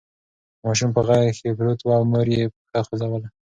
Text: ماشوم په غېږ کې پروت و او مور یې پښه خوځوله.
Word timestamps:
ماشوم 0.65 0.89
په 0.95 1.01
غېږ 1.07 1.35
کې 1.43 1.49
پروت 1.57 1.79
و 1.81 1.89
او 1.97 2.03
مور 2.11 2.27
یې 2.35 2.43
پښه 2.71 2.81
خوځوله. 2.85 3.27